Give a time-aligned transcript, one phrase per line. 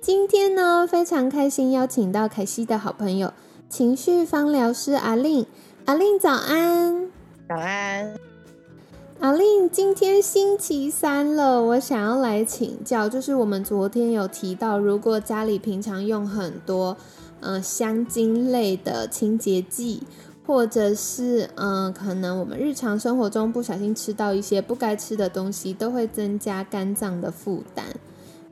[0.00, 3.34] 今天呢，非常开心邀请到凯西的好朋友
[3.68, 5.44] 情绪方疗师阿令。
[5.84, 7.10] 阿令早安，
[7.46, 8.14] 早安。
[9.20, 16.96] 阿令，今天星期三了，我想要来请教，就是我们昨天有提到，如果家里平常用很多
[17.40, 20.02] 呃香精类的清洁剂，
[20.46, 27.84] 或者是嗯，可能我们日常生活中不小心吃到一些不该吃的东西，都会增加肝脏的负担。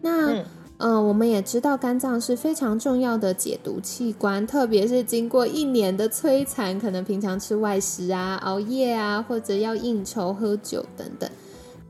[0.02, 0.44] 那嗯，
[0.78, 11.28] 嗯我们也知道肝脏是非常重要的解毒器官，特别是经过一年的摧残，可能平常吃外食啊、熬夜啊，或者要应酬、喝酒等等，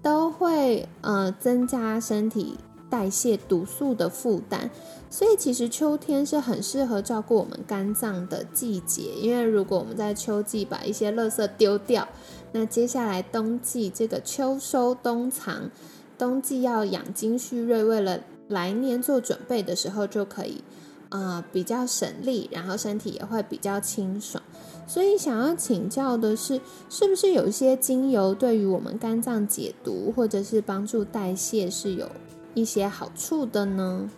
[0.03, 2.57] 都会呃增加身体
[2.89, 4.71] 代谢毒素的负担。
[5.11, 12.09] 所以其实秋天是很适合照顾我们肝脏的季节，因为如果我们在秋季把一些垃圾丢掉，
[12.53, 15.71] 那接下来冬季这个秋收冬藏，
[16.19, 20.63] 冬季要养精蓄锐，为了来年做准备的时候就可以，
[21.11, 24.43] 呃，比较省力，然后身体也会比较清爽。
[24.87, 32.11] 所以想要请教的是，是不是有一些精油对于我们肝脏解毒或者是帮助代谢是有
[32.55, 34.11] 一些好处的呢？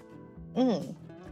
[0.54, 0.80] 嗯，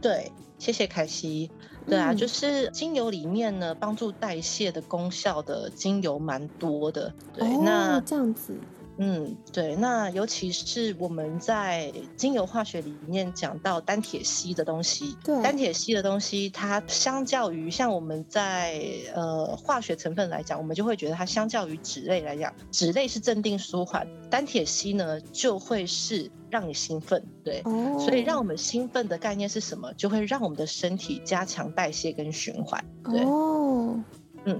[0.01, 1.49] 对，谢谢凯西。
[1.87, 7.11] 对啊，就是精油里面呢，帮助代谢的功效的精油蛮多的。
[7.33, 8.53] 对，那这样子。
[9.01, 18.81] 嗯，对，那尤其是我们在精油化学里面讲到单铁烯的东西，对，单铁烯的东西，它相较于像我们在
[19.15, 27.63] 呃化学成分来讲，我们就会觉得它相较于脂类来讲，脂类是镇定舒缓，单铁烯呢就会是让你兴奋，对，
[27.97, 29.93] 所以让我们兴奋的概念是什么？
[29.93, 33.25] 就会让我们的身体加强代谢跟循环，对。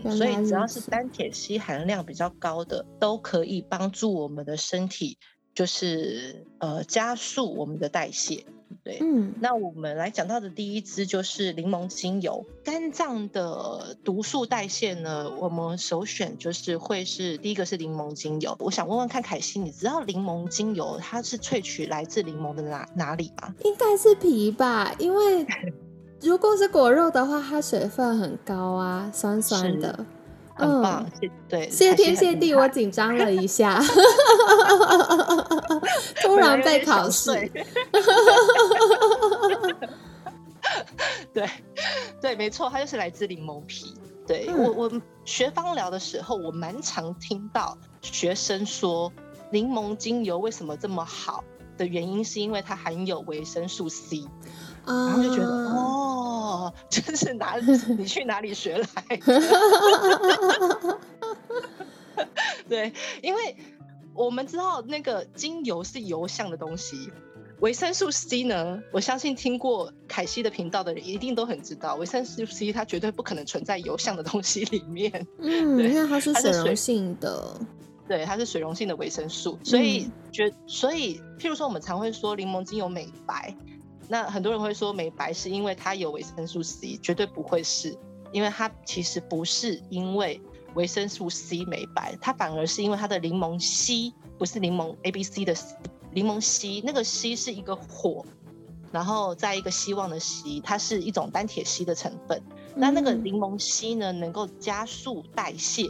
[0.03, 5.17] 嗯，所以只要是单铁烯含量比较高的，都可以帮助我们的身体，
[5.53, 8.45] 就是呃加速我们的代谢。
[8.83, 18.55] 对，嗯，那我们来讲到的第一支就是柠檬精油，肝脏的毒素代谢呢，我们首选就是会是第一个是柠檬精油。
[18.59, 23.53] 我想问问看凯西，你知道柠檬精油它是萃取来自柠檬的哪哪里吗？
[23.63, 25.45] 应该是皮吧，因为。
[26.21, 30.05] 如果是果肉的话，它水分很高啊，酸酸的，
[30.53, 31.05] 很棒。
[31.47, 33.81] 对，谢天谢地，我紧张了一下，
[36.21, 37.31] 突然被考试。
[41.33, 41.49] 对，
[42.21, 43.93] 对，没错，它就是来自柠檬皮。
[44.27, 44.91] 对我，我
[45.25, 49.11] 学芳疗的时候，我蛮常听到学生说，
[49.51, 51.43] 柠檬精油为什么这么好
[51.77, 54.25] 的原因，是因为它含有维生素 C。
[54.89, 57.65] 然后就觉得哦，这是哪里？
[57.97, 59.39] 你去哪里学来的？
[62.67, 62.91] 对，
[63.21, 63.55] 因为
[64.13, 67.11] 我们知道那个精油是油相的东西，
[67.61, 75.25] 维生素 C 呢，我相信听过凯西的频道的人一定都很知道，维生素 C 它绝对不可能存在油相的东西里面。
[75.39, 77.59] 嗯，因为它是水溶性的，
[78.07, 83.55] 对，它是水溶性的维生素，所以觉所以，譬如说我们常会说柠檬精油美白。
[84.11, 87.95] 那很多人会说美白是因为它有维生素 C，绝对不会是，
[88.31, 90.41] 因为它其实不是因为
[90.73, 95.55] 维生素 C 美白，它反而是因为它的柠檬烯，不是柠檬 A B C 的
[96.11, 98.25] 柠檬烯，那个烯是一个火，
[98.91, 102.41] 然后在一个希望的希，它是一种单铁烯的成分，
[102.75, 105.83] 那那个柠檬烯呢，能够加速代谢。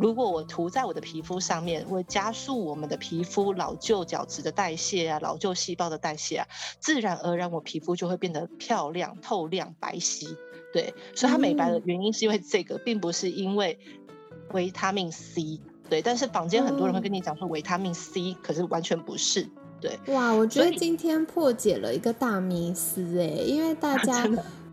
[0.00, 6.46] 如果我涂在我的皮肤上面，会加速我们的皮肤老旧角质的代谢啊，老旧细胞的代谢啊，
[6.80, 10.34] 自然而然我皮肤就会变得漂亮、透亮、白皙。
[10.72, 13.78] 对，所以它美白的原因是因为这个，并不是因为
[14.52, 15.60] 维他命 C。
[15.88, 19.46] 对，但是坊间很多人会跟你讲说维他命 C，可是完全不是。
[19.80, 24.28] 对，哇，我觉得今天破解了一个大迷思哎，因为大 家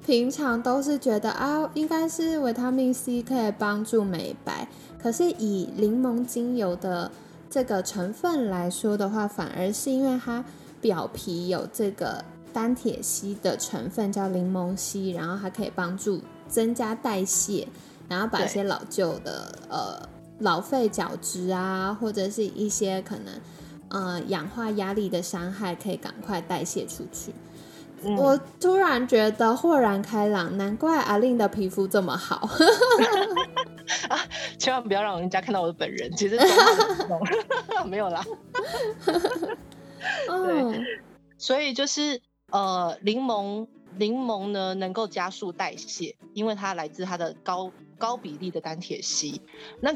[0.05, 4.67] 平常都是觉得啊，应该是维他命 C 可以帮助美白。
[5.01, 7.11] 可是以柠檬精油的
[7.49, 10.43] 这个成分来说的话，反而是因为它
[10.81, 17.67] 表皮有这个单铁烯的成分，叫柠檬烯，然后它可以帮助增加代谢，
[18.09, 20.09] 然后把一些老旧的呃
[20.39, 23.33] 老废角质啊，或者是一些可能
[23.89, 27.31] 呃氧化压力的伤害，可以赶快代谢出去。
[28.15, 32.47] 我突然觉得豁然开朗，难怪阿令的皮肤这么好。
[34.09, 34.19] 啊，
[34.57, 36.37] 千万不要让人家看到我的本人，其实
[37.85, 38.23] 没有啦。
[40.27, 40.83] 对，
[41.37, 43.67] 所以就是呃，柠檬
[43.97, 49.41] 柠檬呢能够加速代谢，因为它来自它的高高比例的单铁烯。
[49.81, 49.95] 那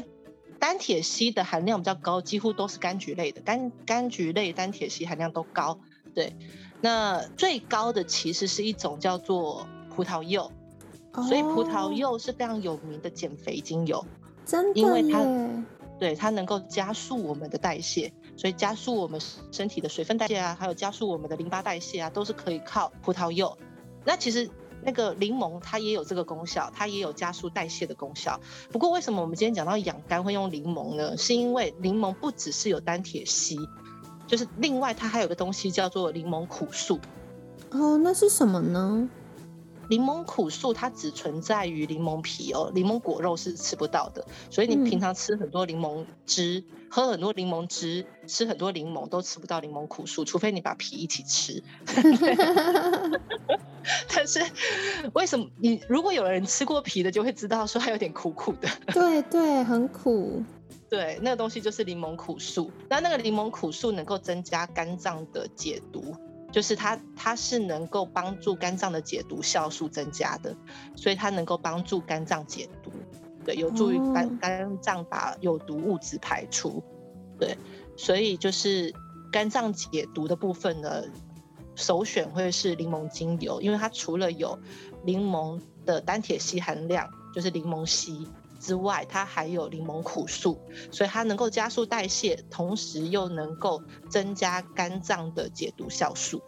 [0.58, 5.78] 单铁烯的含量比较高，几乎都是柑橘类的，柑柑橘类单铁烯含量都高。
[6.14, 6.36] 对，
[6.80, 10.52] 那最高的其实是一种叫做葡萄柚，
[11.14, 14.04] 所以葡萄柚是非常有名的减肥精油，
[14.46, 15.24] 真的，因为它
[15.98, 18.12] 对它能够加速我们的代谢。
[18.34, 19.20] 所以加速我们
[19.50, 23.56] 身体的水分代谢啊，还有加速我们的淋巴代谢啊，都是可以靠葡萄柚。
[24.04, 24.48] 那其实
[24.82, 28.40] 那个柠檬它也有这个功效，它也有加速代谢的功效。
[28.70, 31.14] 不过为什么我们今天讲到养肝会用柠檬呢？
[31.16, 33.58] 是因为柠檬不只是有单铁烯，
[34.26, 36.98] 就是另外它还有个东西叫做柠檬苦素。
[37.70, 39.08] 哦，那是什么呢？
[39.88, 44.24] 柠檬苦素它只存在于柠檬皮哦，柠檬果肉是吃不到的。
[44.50, 51.62] 所以你平常吃很多柠檬汁，喝很多柠檬汁，吃很多柠檬都吃不到柠檬苦素，除非你把皮一起吃。
[54.14, 54.40] 但是
[55.12, 58.68] 为什么你如果有人吃过皮的，就会知道说它有点苦苦的。
[58.92, 60.42] 对对，很苦。
[60.88, 62.70] 对，那个东西就是柠檬苦素。
[62.88, 66.14] 那那个柠檬苦素能够增加肝脏的解毒。
[66.52, 70.54] 就是它，它是能够帮助肝脏的解毒酵素增加的，
[70.94, 72.92] 所以它能够帮助肝脏解毒，
[73.44, 76.84] 对，有助于肝肝脏把有毒物质排出，
[77.38, 77.56] 对，
[77.96, 78.94] 所以就是
[79.32, 81.02] 肝脏解毒的部分呢，
[81.74, 84.58] 首选会是柠檬精油，因为它除了有
[85.02, 88.28] 柠檬的单铁烯含量，就是柠檬烯。
[88.62, 90.56] 之外，它还有柠檬苦素，
[90.92, 96.40] 所以它能够加速代谢，同时又能够增加肝脏的解毒酵素。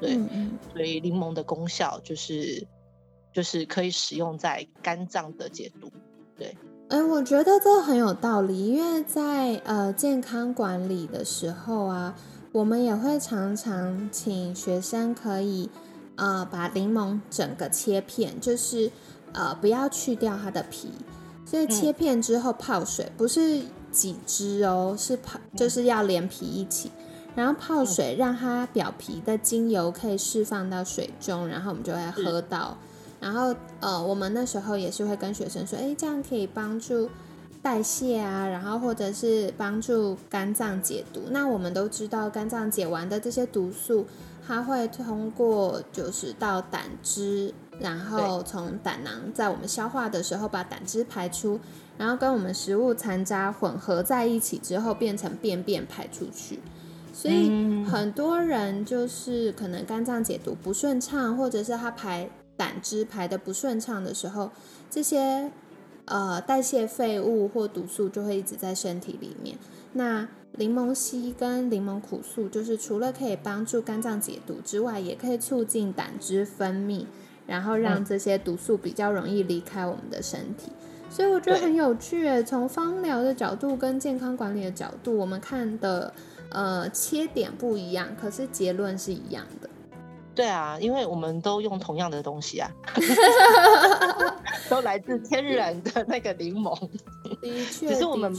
[0.00, 0.16] 对，
[0.72, 2.64] 所以柠檬的功效就是
[3.32, 5.90] 就是可以使用在肝脏的解毒。
[6.38, 6.56] 对，
[6.88, 12.14] 哎，我觉得这很有道理，因为在呃健康管理的时候啊，
[12.52, 15.68] 我们也会常常请学生可以
[16.14, 18.90] 呃把柠檬整个切片，就是
[19.32, 20.90] 呃不要去掉它的皮。
[21.46, 23.62] 所以切片之后泡水，不是
[23.92, 26.90] 几只哦，是泡，就是要连皮一起，
[27.36, 32.76] 然后泡水让它表皮的精油可以释放到水中，然后我们就会喝到。
[33.20, 37.08] 然后呃，我们那时候也是会跟学生说，哎，这样可以帮助
[37.62, 41.22] 代谢啊，然后或者是帮助肝脏解毒。
[41.30, 44.04] 那我们都知道，肝脏解完的这些毒素，
[44.46, 47.54] 它会通过就是到胆汁。
[47.78, 51.60] 然后从胆囊在我们消化的时候把胆汁排出，
[51.98, 56.60] 然后跟我们食物残渣混合在一起之后变成便便排出去。
[57.12, 64.50] 所以很多人就是可能肝脏解毒不顺畅，或者是他排胆汁排的不顺畅的时候，
[64.90, 65.50] 这些
[66.04, 69.56] 呃代谢废物或毒素就会一直在身体里面。
[69.94, 77.06] 那柠檬烯跟柠檬苦素就是除了可以帮助肝脏解毒之外，也可以促进胆汁分泌。
[77.46, 80.72] 然后让这些毒素比较容易离开我们的身体，
[81.08, 82.42] 所以我觉得很有趣。
[82.42, 86.12] 从芳疗的角度跟健康管理的角度，我们看的
[86.50, 89.65] 呃切点不一样，可是结论是一样的。
[90.36, 92.70] 对啊，因为我们都用同样的东西啊，
[94.68, 96.78] 都来自天然的那个柠檬。
[97.40, 98.30] 的确， 只是我们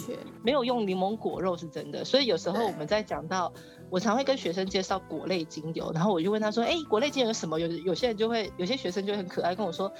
[0.43, 2.05] 没有用柠檬果肉是真的。
[2.05, 3.51] 所以有时候我们在讲到，
[3.89, 9.91] 我常会跟学生介绍果类精油，然后我就问他说：“哎，果类精油什么？”有有些人就会，有些学生就很可爱跟我说：“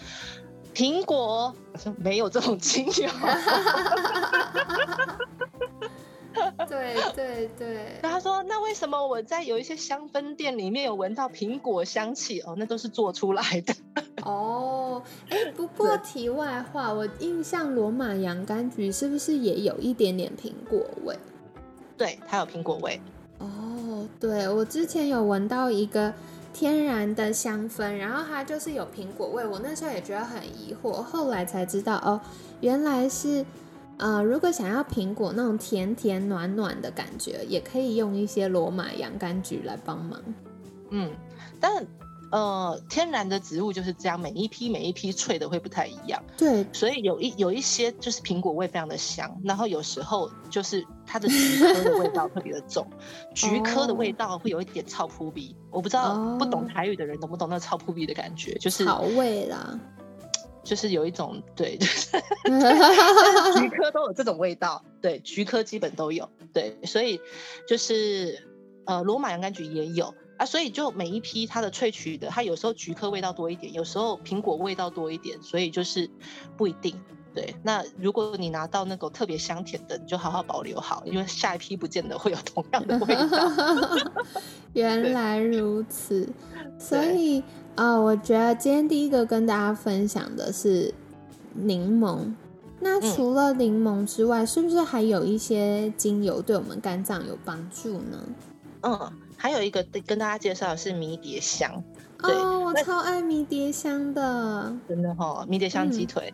[0.76, 3.10] 苹果。”我说：“没有这种精油。
[6.68, 12.42] ”对对对， 他说：“那为什么我在有一些香氛店里面有闻到苹果香气？
[12.42, 13.74] 哦，那都是做出来的。
[14.24, 21.18] ”哦，哎，不过题外话，我印象罗马洋甘菊是不是也有一点点苹果味？
[21.98, 23.00] 对，它有苹果味。
[23.40, 26.14] 哦，对，我之前有闻到一个
[26.54, 32.20] 天然的香氛，然后它就是有苹果味，我那时候也觉得很疑惑，后来才知道哦，
[32.62, 33.46] 原来是。
[33.98, 40.22] 呃，如果想要苹果那种甜甜暖暖的感觉，也可以用一些罗马洋甘菊来帮忙。
[40.92, 41.12] 嗯，
[41.60, 41.86] 但
[42.30, 46.22] 呃，天然的植物就是这样，每一批每一批萃的会不太一样。
[46.38, 52.86] 对，所以有一有一些就是苹果味非常的香，然后有时候就是它的菊 科的味道特别的重，
[53.34, 55.56] 菊科的味道会有一点超扑鼻。
[55.72, 59.80] 我不知道不懂台语的人懂不懂那超扑鼻的感觉，就是草味啦。
[60.68, 62.10] 就是有一种对， 就是
[63.58, 67.22] 菊科都有这种味道，对，菊科基本都有，对，所以
[67.66, 68.46] 就是
[68.86, 76.12] 呃罗马洋甘菊也有，啊，所以就每一批它的萃取的，它有时候菊科味道多一点，有时候苹果味道多一点，所以就是
[76.58, 77.00] 不一定。
[77.38, 84.12] 对，那如果你拿到那个特别香甜的，你就好好保留好，因为下一批不见得会有同样的味道。
[84.74, 86.28] 原来如此，
[86.80, 87.44] 所以
[87.76, 90.92] 啊，我觉得今天第一个跟大家分享的是
[91.54, 92.34] 柠檬。
[92.80, 98.18] 那除了柠檬之外，是不是还有一些精油对我们肝脏有帮助呢？
[98.82, 101.84] 嗯，还有一个跟大家介绍的是迷迭香。
[102.24, 106.34] 哦，我超爱迷迭香的，真的哈，迷迭香鸡腿。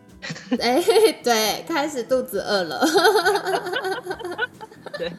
[0.58, 0.82] 哎，
[1.22, 2.86] 对，开始肚子饿了。
[4.96, 5.12] 对，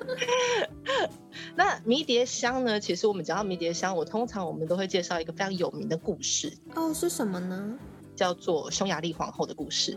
[1.55, 2.79] 那迷迭香呢？
[2.79, 6.51] 其实我们讲到迷迭香，我通常我们都会介绍一个非常有名的故事。
[6.73, 7.77] 哦，是什么呢？
[8.15, 9.95] 叫做匈牙利皇后的故事。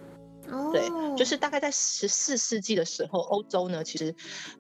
[0.51, 4.15] 哦，对，就是大概在十四世纪的时候，欧洲呢，其实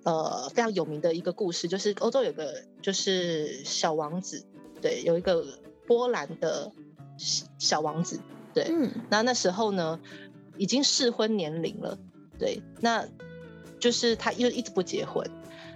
[0.04, 4.46] 呃非常有名的一个故事，就是欧洲有个就是小王子，
[4.80, 5.44] 对，有一个。
[5.88, 6.70] 波兰的
[7.58, 8.20] 小王子，
[8.54, 9.98] 对，嗯，那那时候呢，
[10.58, 11.98] 已经适婚年龄了，
[12.38, 13.04] 对，那
[13.80, 15.28] 就是他又一直不结婚，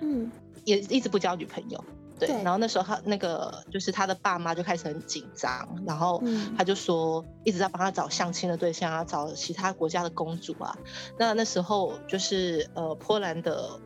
[0.02, 0.30] 嗯，
[0.64, 1.82] 也一直不交女朋友，
[2.18, 6.22] 对，然后那时候他那个就是他的爸妈就开始很紧张，然后
[6.56, 10.76] 他就说一直在帮他找相亲的对象啊，找其他国家的公主啊，
[11.18, 13.80] 那那时候就是呃波兰的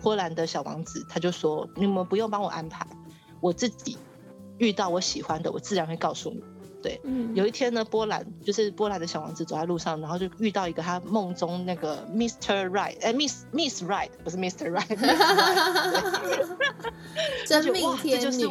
[0.00, 2.86] 波兰的小王子，他就说你们不用帮我安排，
[3.40, 3.98] 我自己。
[4.58, 6.42] 遇到我喜欢的，我自然会告诉你。
[6.82, 7.00] 对，
[7.34, 12.68] 有一天呢，波兰就是波兰的小王子走在路上，然后就遇到一个他梦中那个 Mr.
[12.68, 14.70] Right，哎，Miss Miss Right，不是 Mr.
[14.70, 14.98] Right。
[17.46, 18.46] 真命天女。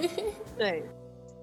[0.58, 0.84] 对，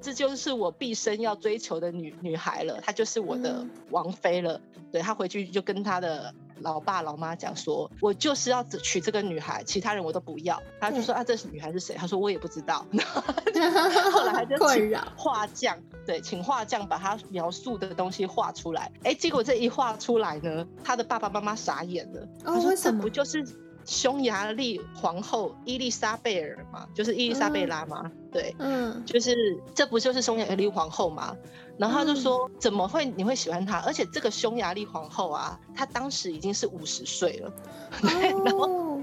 [0.05, 4.61] 这就是我毕生要追求的女女孩了，她就是我的王妃了。
[4.91, 6.33] 对她回去就跟她的。
[6.61, 10.57] 老爸老妈讲说，我就是要娶这个女孩，其他人我都不要。
[10.79, 11.95] 他就说啊，这是女孩是谁？
[11.95, 12.85] 他说我也不知道。
[14.13, 18.89] 后来他就请画匠，对，请画匠把他描述的东西画出来。
[19.03, 22.25] 哎，结果这一画出来呢，他的爸爸妈妈傻眼了。
[22.41, 23.45] 他说这不就是？
[23.85, 29.35] 匈牙利皇后伊丽莎贝尔嘛，就是伊丽莎贝拉嘛，对，嗯，就是
[29.75, 31.35] 这不就是匈牙利皇后嘛？
[31.77, 33.79] 然后他就说，怎么会你会喜欢她？
[33.81, 37.53] 而且这个匈牙利皇后啊，她当时已经是五十岁了，
[38.43, 38.99] 然后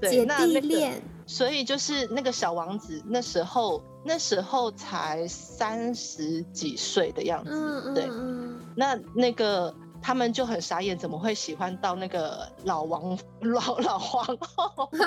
[0.00, 0.90] 对，那那个，
[1.26, 8.08] 所以就是那个小王子那时候那时候才三十几岁的样子，对，
[8.74, 9.72] 那那个。
[10.02, 14.90] 他们就很傻眼，怎么会喜欢到那个老王 老老皇后？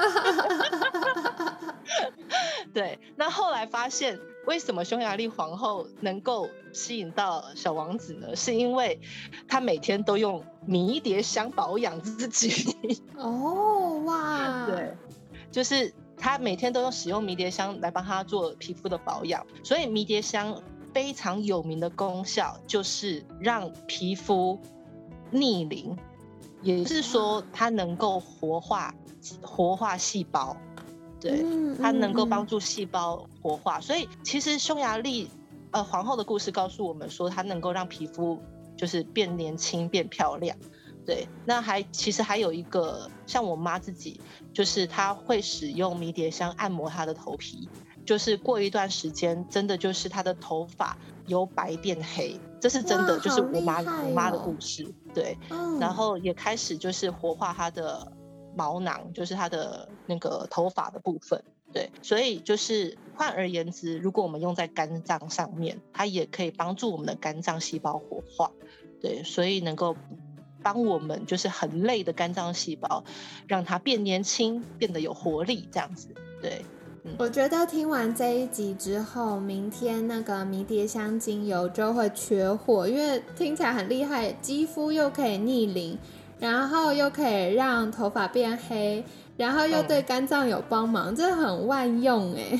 [2.74, 8.36] 对，那后来发现，为什么匈牙利皇后能够吸引到小王子呢？
[8.36, 9.00] 是因为
[9.48, 12.76] 他每天都用迷迭香保养自己。
[13.18, 14.66] 哦，哇！
[14.66, 14.96] 对，
[15.52, 20.60] 就是他每天都用使用迷迭香来帮他做皮肤的保养，所以迷迭香
[20.94, 24.60] 非常有名的功效就是让皮肤。
[25.34, 25.98] 逆龄，
[26.62, 28.94] 也是说它能够活化
[29.42, 30.56] 活化细胞，
[31.20, 31.44] 对，
[31.82, 33.80] 它能够帮助细胞活化。
[33.80, 35.30] 所以其实匈牙利
[35.72, 38.40] 呃皇后的故事告诉我们说，它能够让皮肤
[38.78, 40.56] 就是变年轻、变漂亮。
[41.06, 44.22] 对，那还其实还有一个像我妈自己，
[44.54, 47.68] 就是她会使用迷迭香按摩她的头皮。
[48.06, 50.98] 就是过一段时间，真的就是她的头发
[51.28, 54.86] 由白变黑，这是真的，就是我妈我妈的故事。
[55.14, 55.38] 对，
[55.80, 58.12] 然后也开始就是活化它的
[58.56, 61.44] 毛囊，就是它的那个头发的部分。
[61.72, 68.52] 对，所以就是换而言之，如果我们用在肝脏上面，它也可以帮助我们的肝脏细胞活化。
[69.02, 69.96] 对，所以能够
[70.62, 73.04] 帮我们就是很累的肝脏细胞，
[73.48, 76.10] 让它变年轻，变得有活力，这样子。
[76.42, 76.64] 对。
[77.18, 85.98] 我觉得听完这一集之后，明天那个迷迭香精油就会缺货，因为听起来很厉害，肌肤又可以逆龄，
[86.40, 89.04] 然后又可以让头发变黑，
[89.36, 92.60] 然后又对肝脏有帮忙，这很万用哎。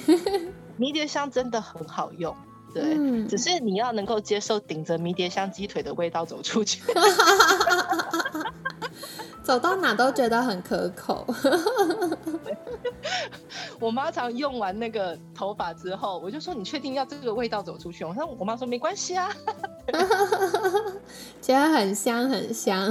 [0.76, 2.36] 迷迭香真的很好用，
[2.74, 6.82] 对，只是你要能够接受顶着迷迭香鸡腿的味道走出去。
[9.44, 11.26] 走到哪都觉得很可口。
[13.80, 19.30] 我妈常用完那个头发之后，我就说：“你确定要这个味道走出去？”我说：“我妈说没关系啊，
[21.42, 22.90] 觉得很香很香。”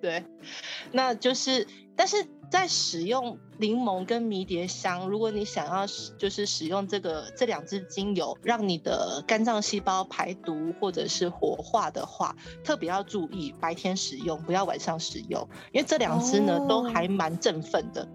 [0.00, 0.24] 对，
[0.92, 2.16] 那就是，但是。
[2.48, 5.84] 在使用柠檬跟迷迭香，如果你想要
[6.16, 18.06] 就是使用这个这两支精油，让你的肝脏细胞排毒或者是活化的话，特别要注意白天使用，不要晚上使用，因为这两支呢都还蛮振奋的。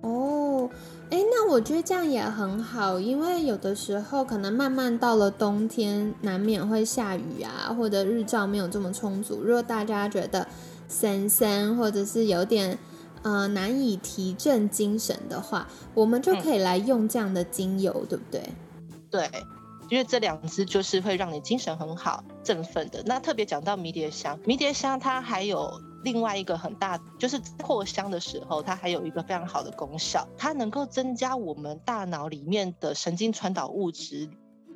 [0.00, 0.70] 哦，哦，
[1.10, 9.42] 哎，那我觉得这样也很好，因为有的时候可能慢慢到了冬天，难免会下雨啊，或者日照没有这么充足。
[9.42, 10.46] 如果大家觉得
[10.88, 12.78] 森森，或者是有点
[13.22, 18.42] 呃难以提振精神的话，我们就可以来用这样的精油，对不对？
[19.10, 19.30] 对。
[19.88, 23.02] 因为这两支就是会让你精神很好、振奋的。
[23.04, 34.30] 那特别讲到迷迭香，迷迭香它还有另外一个很大，就是扩香的时候，它还有一个非常好的功效，它能够增加我们大脑里面的神经传导物质，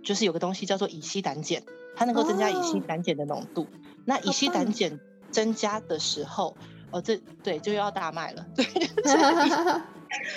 [0.05, 1.63] 就是有个东西叫做乙烯胆碱，
[1.95, 3.67] 它能够增加乙烯胆碱的浓度。
[4.05, 5.01] 那乙烯胆碱
[5.31, 6.59] 增加的时候，
[6.91, 8.47] 哦，这对就要大卖了。
[8.55, 8.65] 对，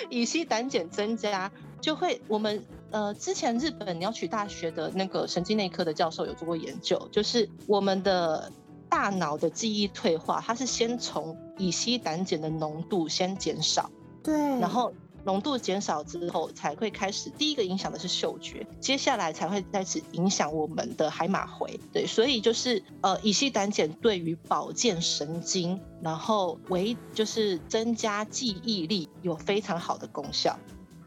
[0.08, 2.62] 乙烯胆碱增加就会我们。
[2.92, 8.50] 呃，之前日本鸟取大学的那个神经内科的教授有做过研究，就是我们的
[8.88, 13.88] 大脑的记忆退化，它是先从乙烯胆碱的浓度先减少，
[14.24, 14.92] 对，然后
[15.24, 30.58] 浓度减少之后才会开始，第一个影响的是嗅觉，接下来才会开始影响我们的海马回，对，所以就是呃，乙烯胆碱对于保健神经，然后为就是增加记忆力有非常好的功效。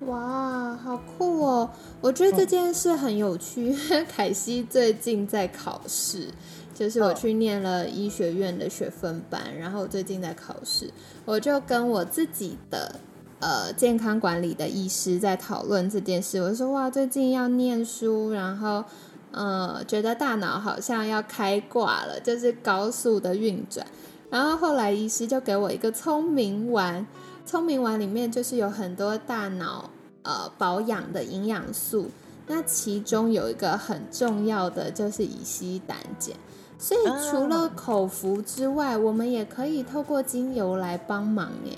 [0.07, 1.69] 哇，好酷哦！
[2.01, 3.73] 我觉得这件事很有趣。
[4.09, 6.27] 凯西最近在考试，
[6.73, 10.91] 就是我去念了医学院的学分班，然后最近在考试，
[11.23, 12.99] 我就跟我自己的
[13.43, 16.41] 呃健康管理的医师在讨论这件事。
[16.41, 18.85] 我说哇，最近要念书，然后
[19.31, 23.85] 呃觉得大脑好像要开挂了，就是高速的运转。
[24.29, 27.05] 然后后来医师就给我一个聪明丸。
[27.45, 29.89] 聪明丸里面就是有很多大脑
[30.21, 32.09] 呃保养的营养素，
[32.47, 36.33] 那其中有一个很重要的就是乙烯胆碱，
[36.79, 41.77] 所以除了口服之外，我们也可以透过精油来帮忙耶。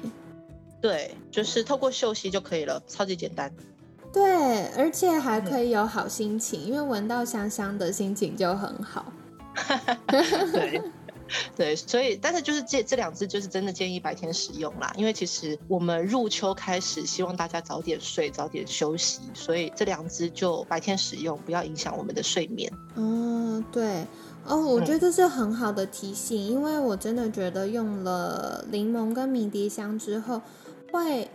[0.86, 3.52] 对，就是透过嗅息就可以了，超级简单。
[4.14, 9.12] 对，而且还可以有好心情，因为闻到香香的心情就很好。
[10.54, 10.80] 对。
[11.56, 22.72] 对，所以但是就是这这两支就是真的建议白天使用啦，因为其实我们入秋开始，希望大家早点睡，早点休息，所以这两支就白天使用，不要影响我们的睡眠。
[22.94, 24.06] 嗯，对，
[24.46, 30.40] 哦，我觉得这是很好的提醒，因为我真的觉得用了柠檬跟迷迭香之后，
[30.92, 31.30] 会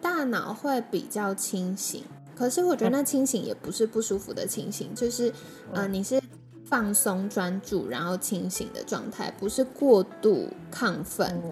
[0.00, 2.04] 大脑会比较清醒，
[2.36, 5.32] 可是我觉得那清醒也不是不舒服的清醒，就是
[5.72, 6.20] 呃你是。
[6.64, 11.42] 放松、专注，然后清醒的状态，不是过度亢奋。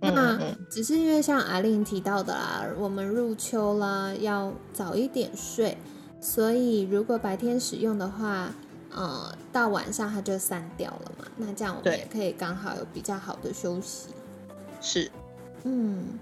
[0.00, 0.36] 那
[0.68, 5.78] 只是因为像阿令提到的啦，我们入秋啦，要早一点睡，
[6.20, 8.52] 所以如果白天使用的话，
[8.90, 11.24] 呃，到晚上它就散掉了嘛。
[11.36, 14.08] 那这样我们也可以刚好有比较好的休息。
[14.80, 15.08] 是，
[15.62, 16.18] 嗯，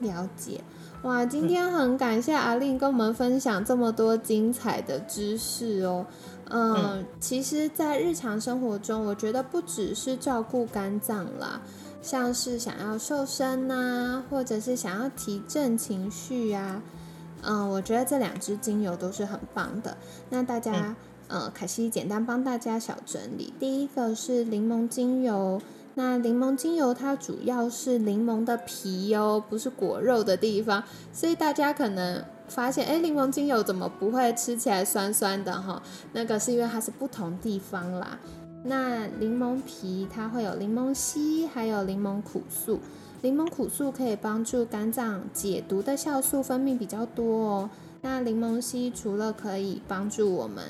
[0.00, 0.62] 了解。
[1.02, 6.04] 哇，今天很感谢阿令跟我们分享这么多精彩的知识哦。
[6.48, 11.60] 嗯，其实，在日常生活中，我觉得不只是照顾肝脏啦，
[12.02, 16.82] 像是想要瘦身呐，或者是想要提振情绪啊，
[17.42, 19.96] 嗯，我觉得这两支精油都是很棒的。
[20.30, 20.94] 那大家，
[21.28, 25.60] 呃，凯西简单帮大家小整理，第一个是柠檬精油，
[25.98, 32.24] 那柠檬精油它主要是柠檬的皮哦，不是果肉的地方，所以大家可能。
[32.48, 35.82] 发现哎，柠檬精油怎么不会吃起来酸酸的哈？
[36.12, 38.16] 那个是因为它是不同地方啦。
[38.62, 42.78] 那柠檬皮它会有柠檬烯，还有柠檬苦素。
[43.22, 47.70] 柠檬苦素可以帮助肝脏解毒的酵素分泌比较多哦。
[48.02, 50.66] 那柠檬烯除了可以帮助我们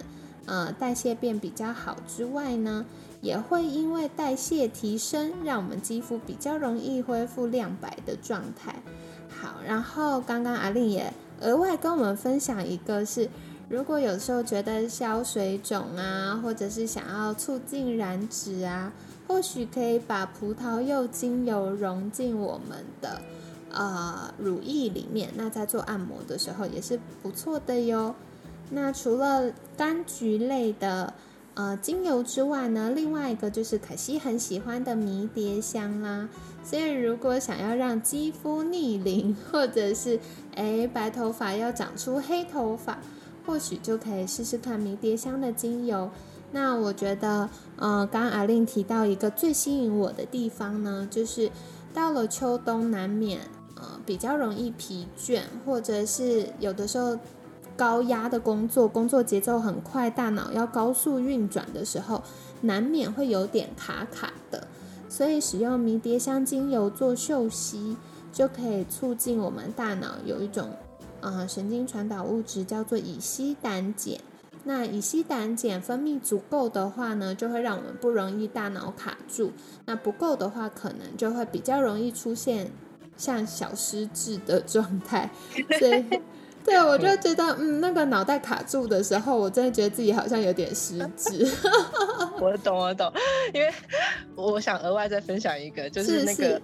[0.47, 2.87] 呃代谢变比较好之外呢，
[3.21, 8.77] 也会因为代谢提升，让我们肌肤比较容易恢复亮白的状态。
[9.29, 11.13] 好，然后刚刚阿丽也。
[11.43, 13.29] 额外跟我们分享一个，是
[13.69, 18.91] 如果有时候觉得消水肿啊，或者是想要促进燃脂啊，
[19.29, 23.21] 或许可以把葡萄柚精油融进我们的
[23.71, 28.15] 呃乳液里面，那在做按摩的时候也是不错的哟。
[28.71, 31.15] 那除了柑橘类的。
[31.59, 36.29] 呃，精油之外呢，另外一个就是可西很喜欢的迷迭香啦。
[36.63, 40.21] 所以如果想要让肌肤逆龄，或者是
[40.55, 42.99] 诶白头发要长出黑头发，
[43.47, 46.11] 或许就可以试试看迷迭香的精油。
[46.53, 51.51] 那我觉得，呃，刚阿令提到一个最吸引我的地方呢，就是
[51.95, 53.41] 到了秋冬难免
[53.77, 57.19] 呃比较容易疲倦，或者是有的时候。
[57.77, 62.23] 高压的工作，工作节奏很快，大脑要高速运转的时候，
[62.63, 64.67] 难免会有点卡卡的。
[65.09, 67.97] 所以使用迷迭香精油做嗅吸，
[68.33, 70.71] 就可以促进我们大脑有一种
[71.21, 74.19] 呃神经传导物质，叫做乙烯胆碱。
[74.65, 79.51] 那乙烯胆碱分泌足够的话呢，就会让我们不容易大脑卡住；
[79.85, 82.73] 那不够的话，可能就会比较容易出现
[83.17, 85.31] 像小失智的状态。
[85.79, 86.05] 所以，
[86.67, 91.47] 对我就觉得，嗯，那个脑袋卡住的时候，我真的觉得自己好像有点失智。
[92.41, 93.11] 我懂，我懂，
[93.55, 93.73] 因为
[94.35, 96.61] 我想额外再分享一个，就是那个。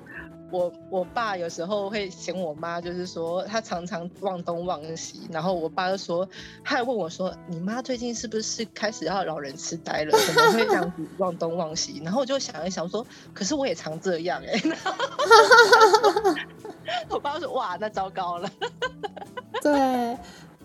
[0.50, 6.28] 我我爸有时候会嫌我妈，就是说他常常忘东忘西，然后我爸就说，
[6.62, 10.10] 他还问我说，你妈最近是不是开始要老人痴呆了？
[10.26, 12.02] 怎么会这样子 忘东忘西？
[12.04, 14.60] 然后我就想一想说，可是我也常这样哎。
[17.08, 18.50] 我爸说，哇，那糟糕了。
[19.62, 20.18] 对，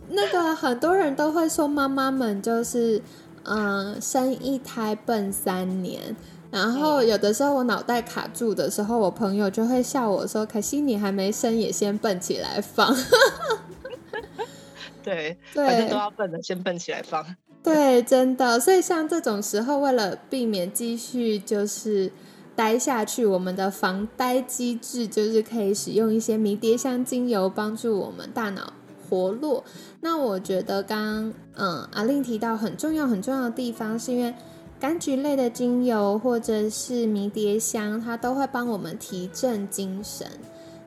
[0.09, 3.01] 那个很多人都会说，妈妈们就是，
[3.43, 6.15] 嗯，生一胎笨三年。
[6.49, 12.95] 然后有的时候我脑袋卡住的时候，我朋友就会笑我说：“可惜你还没生，也先笨起来放。
[15.03, 17.35] ”对，反正都要笨的，先笨起来放。
[17.61, 18.57] 对，真的。
[18.59, 22.11] 所以像这种时候，为了避免继续就是
[22.57, 28.73] 呆下去，我们的防呆机制就是可以使用一些迷迭香精油帮助我们大脑
[29.07, 29.63] 活络。
[30.01, 34.33] 那我觉得刚刚嗯阿令提到很重要很重要的地方，是因为。
[34.79, 40.27] 柑橘类的精油或者是迷迭香，它都会帮我们提振精神，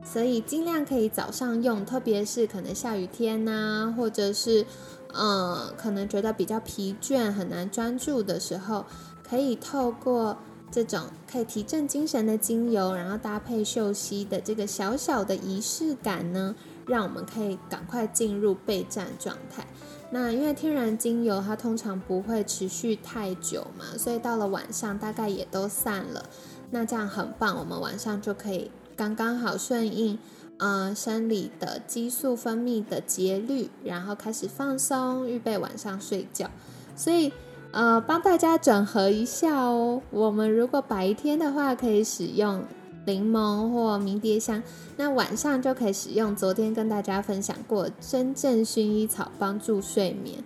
[0.04, 4.64] 所以尽量可以早上用，特别是可能下雨天呐，或者是
[5.12, 8.84] 嗯，可能觉得比较疲倦、很难专注的时候，
[9.28, 10.36] 可以透过
[10.70, 16.54] 这种可以提振精神的精油，然后搭配嗅息的这个小小的仪式感呢，
[16.86, 19.66] 让我们可以赶快进入备战状态。
[20.12, 26.28] 那因为天然精油它通常不会持续太久嘛，所以到了晚上大概也都散了。
[26.70, 30.18] 那这样很棒，我们晚上就可以刚刚好顺应，
[30.58, 36.50] 呃，生理的激素分泌的节律，然后开始放松，预备晚上睡觉。
[36.96, 37.32] 所以，
[37.72, 40.02] 呃，帮大家整合一下哦。
[40.10, 42.62] 我们如果白天的话，可以使用。
[43.06, 44.62] 柠檬或迷迭香，
[44.98, 50.36] 那晚上就可以使用昨天跟大家分享过真正薰衣草帮助睡眠。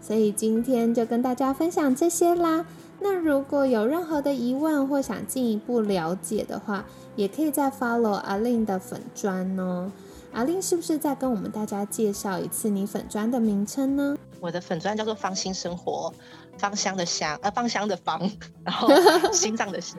[0.00, 2.64] 所以今天就跟大家分享这些啦。
[3.00, 6.84] 那如果有任何的疑问或想进一步了解的话，
[7.16, 9.92] 也可以再 follow 阿令的粉砖哦。
[10.32, 14.16] 阿令是不是再跟我们大家介绍一次你粉砖的名称呢？
[14.40, 16.12] 我的粉砖叫做芳心生活。
[16.60, 18.30] 芳香的香，呃，芳香的芳，
[18.62, 18.88] 然后
[19.32, 19.96] 心脏的心，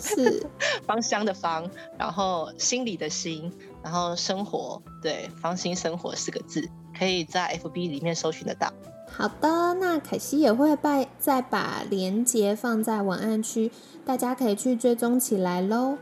[0.00, 0.46] 是
[0.86, 6.66] 芳香的芳，然后心里的心，然后生活，对，芳心生活四个字，
[6.98, 8.72] 可以在 FB 里面搜寻得到。
[9.12, 13.70] 好的，那凯西也会把再把链接放在文案区，
[14.04, 15.98] 大家可以去追踪起来喽。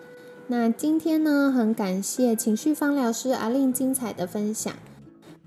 [0.46, 4.72] 那今天呢，很感谢情绪芳疗师阿令精彩的分享。